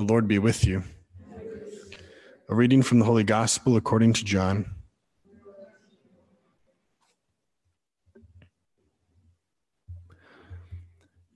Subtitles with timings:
[0.00, 0.82] The Lord be with you.
[2.48, 4.64] A reading from the Holy Gospel according to John.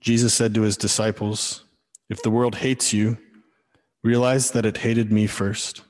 [0.01, 1.63] Jesus said to his disciples,
[2.09, 3.19] If the world hates you,
[4.03, 5.83] realize that it hated me first.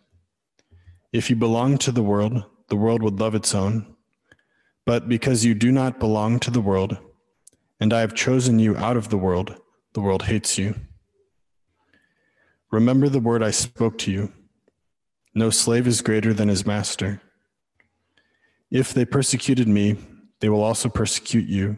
[1.14, 3.96] If you belong to the world, the world would love its own.
[4.86, 6.98] But because you do not belong to the world,
[7.80, 9.55] and I have chosen you out of the world,
[9.94, 10.76] the world hates you.
[12.71, 14.31] Remember the word I spoke to you
[15.38, 17.21] no slave is greater than his master.
[18.71, 19.98] If they persecuted me,
[20.40, 21.77] they will also persecute you.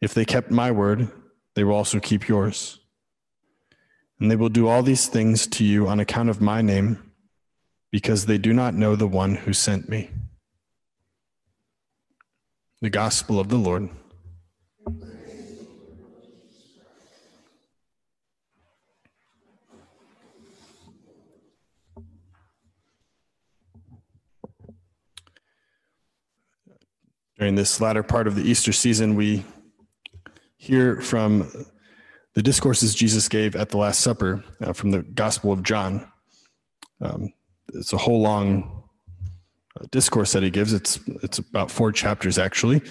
[0.00, 1.10] If they kept my word,
[1.54, 2.78] they will also keep yours.
[4.20, 7.10] And they will do all these things to you on account of my name,
[7.90, 10.10] because they do not know the one who sent me.
[12.80, 13.90] The Gospel of the Lord.
[27.40, 29.42] During this latter part of the Easter season, we
[30.58, 31.50] hear from
[32.34, 36.06] the discourses Jesus gave at the Last Supper uh, from the Gospel of John.
[37.00, 37.32] Um,
[37.72, 38.84] it's a whole long
[39.74, 40.74] uh, discourse that he gives.
[40.74, 42.82] It's it's about four chapters actually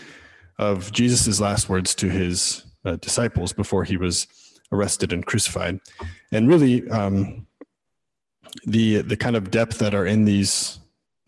[0.58, 4.26] of Jesus' last words to his uh, disciples before he was
[4.72, 5.80] arrested and crucified,
[6.32, 7.46] and really um,
[8.66, 10.80] the the kind of depth that are in these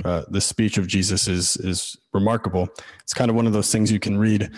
[0.04, 2.70] uh, the speech of Jesus is is remarkable.
[3.02, 4.50] It's kind of one of those things you can read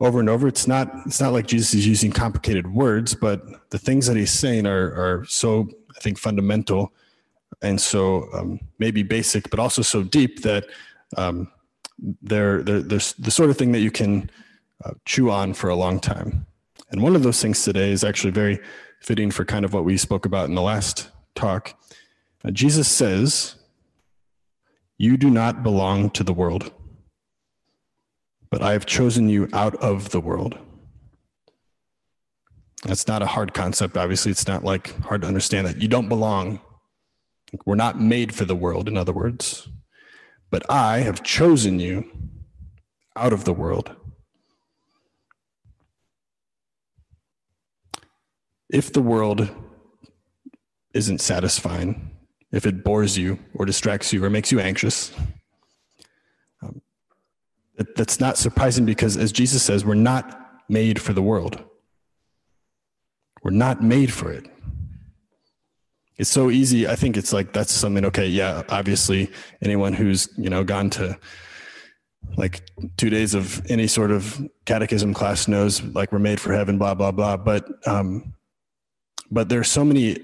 [0.00, 0.46] over and over.
[0.46, 4.30] It's not it's not like Jesus is using complicated words, but the things that he's
[4.30, 6.92] saying are are so I think fundamental
[7.62, 10.66] and so um, maybe basic, but also so deep that
[11.16, 11.50] um,
[12.22, 14.30] they're, they're, they're the sort of thing that you can
[14.84, 16.46] uh, chew on for a long time.
[16.90, 18.60] And one of those things today is actually very
[19.00, 21.74] fitting for kind of what we spoke about in the last talk.
[22.44, 23.55] Uh, Jesus says,
[24.98, 26.72] You do not belong to the world
[28.50, 30.58] but I have chosen you out of the world.
[32.84, 33.96] That's not a hard concept.
[33.96, 36.60] Obviously, it's not like hard to understand that you don't belong.
[37.64, 39.68] We're not made for the world, in other words.
[40.50, 42.10] But I have chosen you
[43.16, 43.94] out of the world.
[48.68, 49.48] If the world
[50.92, 52.15] isn't satisfying,
[52.52, 55.12] if it bores you or distracts you or makes you anxious,
[57.96, 61.62] that's not surprising because, as Jesus says, we're not made for the world.
[63.42, 64.46] We're not made for it.
[66.16, 66.88] It's so easy.
[66.88, 68.04] I think it's like that's something.
[68.06, 68.62] Okay, yeah.
[68.70, 69.30] Obviously,
[69.62, 71.18] anyone who's you know gone to
[72.36, 72.62] like
[72.96, 76.78] two days of any sort of catechism class knows like we're made for heaven.
[76.78, 77.36] Blah blah blah.
[77.36, 78.34] But um,
[79.30, 80.16] but there's so many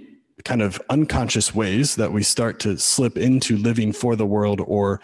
[0.45, 5.01] kind of unconscious ways that we start to slip into living for the world or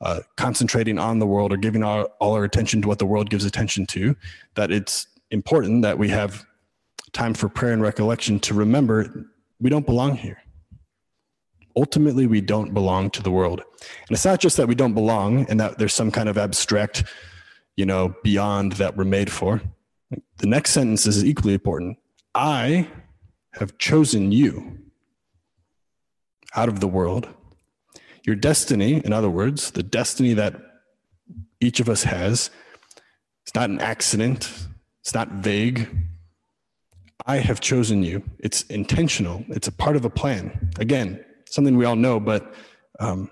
[0.00, 3.44] uh, concentrating on the world or giving all our attention to what the world gives
[3.44, 4.16] attention to,
[4.54, 6.44] that it's important that we have
[7.12, 9.26] time for prayer and recollection to remember
[9.60, 10.38] we don't belong here.
[11.76, 13.60] Ultimately, we don't belong to the world.
[13.60, 17.04] And it's not just that we don't belong and that there's some kind of abstract,
[17.76, 19.60] you know, beyond that we're made for.
[20.38, 21.98] The next sentence is equally important.
[22.34, 22.88] I
[23.54, 24.78] have chosen you
[26.54, 27.28] out of the world
[28.24, 30.54] your destiny, in other words, the destiny that
[31.60, 32.50] each of us has,
[33.42, 34.66] it's not an accident,
[35.00, 35.88] it's not vague.
[37.26, 38.22] I have chosen you.
[38.38, 40.70] It's intentional, it's a part of a plan.
[40.78, 42.54] Again, something we all know, but
[42.98, 43.30] um,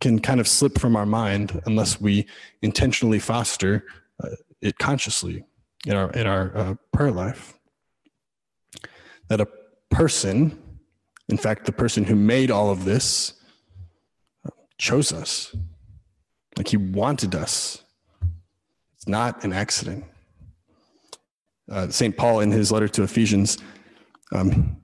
[0.00, 2.26] can kind of slip from our mind unless we
[2.62, 3.84] intentionally foster
[4.22, 4.28] uh,
[4.60, 5.44] it consciously
[5.86, 7.54] in our in our uh, prayer life.
[9.28, 9.48] That a
[9.90, 10.58] person,
[11.28, 13.34] in fact, the person who made all of this,
[14.78, 15.54] chose us.
[16.56, 17.82] Like he wanted us.
[18.94, 20.04] It's not an accident.
[21.70, 22.16] Uh, St.
[22.16, 23.58] Paul, in his letter to Ephesians,
[24.32, 24.76] um,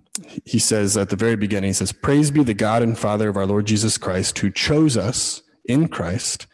[0.45, 3.37] he says at the very beginning, he says, Praise be the God and Father of
[3.37, 6.47] our Lord Jesus Christ, who chose us in Christ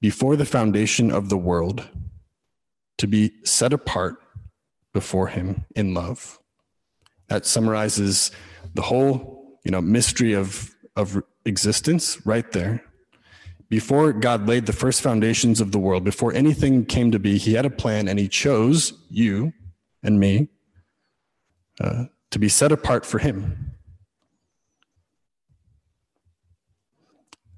[0.00, 1.88] before the foundation of the world
[2.98, 4.16] to be set apart
[4.92, 6.38] before him in love.
[7.32, 8.30] That summarizes
[8.74, 12.84] the whole, you know, mystery of, of existence right there.
[13.70, 17.54] Before God laid the first foundations of the world, before anything came to be, He
[17.54, 19.54] had a plan and He chose you
[20.02, 20.48] and me
[21.80, 23.72] uh, to be set apart for Him.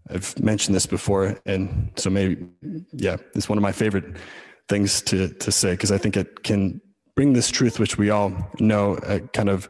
[0.09, 2.47] I've mentioned this before, and so maybe,
[2.93, 4.19] yeah, it's one of my favorite
[4.69, 6.81] things to, to say because I think it can
[7.15, 9.69] bring this truth, which we all know, uh, kind of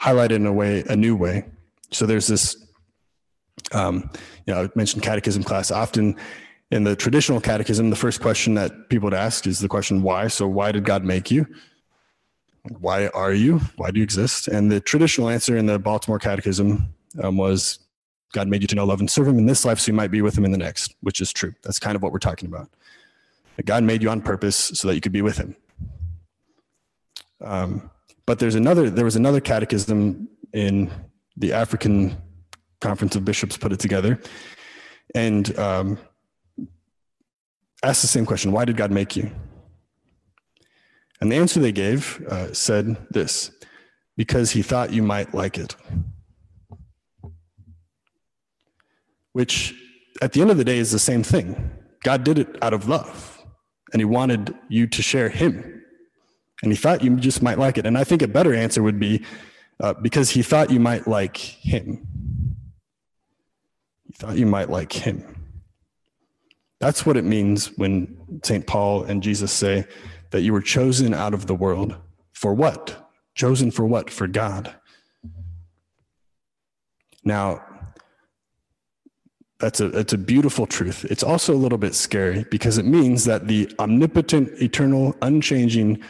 [0.00, 1.44] highlighted in a way, a new way.
[1.90, 2.56] So there's this,
[3.72, 4.10] um,
[4.46, 5.70] you know, I mentioned catechism class.
[5.70, 6.16] Often
[6.70, 10.26] in the traditional catechism, the first question that people would ask is the question, why?
[10.28, 11.46] So why did God make you?
[12.78, 13.58] Why are you?
[13.76, 14.48] Why do you exist?
[14.48, 17.80] And the traditional answer in the Baltimore Catechism um, was
[18.32, 20.10] God made you to know, love, and serve Him in this life so you might
[20.10, 21.52] be with Him in the next, which is true.
[21.62, 22.70] That's kind of what we're talking about.
[23.64, 25.54] God made you on purpose so that you could be with Him.
[27.44, 27.90] Um,
[28.26, 28.88] but there's another.
[28.90, 30.90] There was another catechism in
[31.36, 32.16] the African
[32.80, 34.20] Conference of Bishops put it together,
[35.14, 35.98] and um,
[37.82, 39.30] asked the same question: Why did God make you?
[41.20, 43.52] And the answer they gave uh, said this
[44.16, 45.76] because he thought you might like it.
[49.32, 49.74] Which,
[50.20, 51.70] at the end of the day, is the same thing.
[52.02, 53.40] God did it out of love,
[53.92, 55.81] and he wanted you to share him.
[56.62, 57.86] And he thought you just might like it.
[57.86, 59.24] And I think a better answer would be
[59.80, 62.06] uh, because he thought you might like him.
[64.04, 65.24] He thought you might like him.
[66.80, 68.66] That's what it means when St.
[68.66, 69.86] Paul and Jesus say,
[70.32, 71.94] that you were chosen out of the world.
[72.32, 73.10] For what?
[73.34, 74.10] Chosen for what?
[74.10, 74.74] For God.
[77.22, 77.64] Now,
[79.60, 81.04] that's a, that's a beautiful truth.
[81.08, 86.02] It's also a little bit scary because it means that the omnipotent, eternal, unchanging,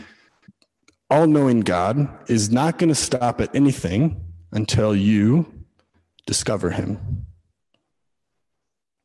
[1.12, 5.64] all knowing God is not going to stop at anything until you
[6.26, 7.26] discover Him,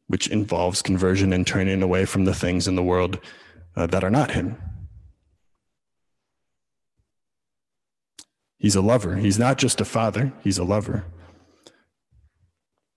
[0.08, 3.20] which involves conversion and turning away from the things in the world
[3.76, 4.56] uh, that are not Him.
[8.58, 9.18] He's a lover.
[9.18, 11.04] He's not just a father, he's a lover.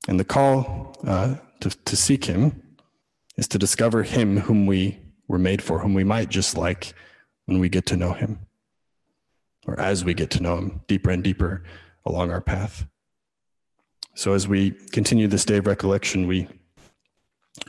[0.07, 2.63] And the call uh, to, to seek him
[3.37, 6.95] is to discover him whom we were made for, whom we might just like
[7.47, 8.39] when we get to know him,
[9.67, 11.63] or as we get to know him deeper and deeper
[12.05, 12.87] along our path.
[14.15, 16.49] So, as we continue this day of recollection, we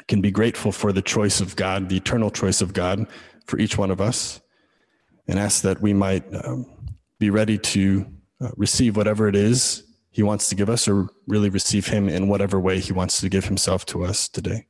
[0.07, 3.05] can be grateful for the choice of God, the eternal choice of God
[3.45, 4.41] for each one of us,
[5.27, 6.65] and ask that we might um,
[7.19, 8.05] be ready to
[8.39, 12.27] uh, receive whatever it is he wants to give us or really receive him in
[12.27, 14.67] whatever way he wants to give himself to us today.